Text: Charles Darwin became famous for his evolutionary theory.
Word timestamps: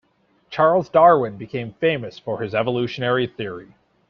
Charles 0.49 0.89
Darwin 0.89 1.37
became 1.37 1.73
famous 1.73 2.17
for 2.17 2.41
his 2.41 2.55
evolutionary 2.55 3.27
theory. 3.27 3.75